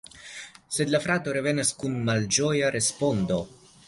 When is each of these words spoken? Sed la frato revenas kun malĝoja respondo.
Sed 0.77 0.93
la 0.95 1.01
frato 1.03 1.35
revenas 1.37 1.71
kun 1.83 1.99
malĝoja 2.07 2.73
respondo. 2.77 3.39